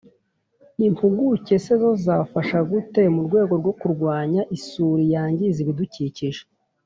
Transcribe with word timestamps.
impuguke 0.87 1.55
se 1.65 1.73
zo 1.81 1.91
zafasha 2.05 2.57
gute 2.69 3.01
mu 3.13 3.21
rwego 3.27 3.53
rwo 3.61 3.73
kurwanya 3.79 4.41
isuri 4.57 5.03
yangiza 5.13 5.57
ibidukikije? 5.61 6.41